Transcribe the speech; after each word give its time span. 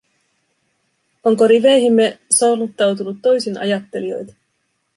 Onko 1.23 1.47
riveihimme 1.47 2.19
soluttautunut 2.37 3.17
toisinajattelijoita? 3.21 4.33